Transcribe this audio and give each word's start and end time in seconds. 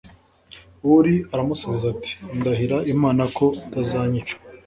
Uri 0.95 1.15
Aramusubiza 1.33 1.85
ati 1.93 2.11
ndahira 2.37 2.77
Imana 2.93 3.23
ko 3.37 3.45
utazanyica 3.61 4.33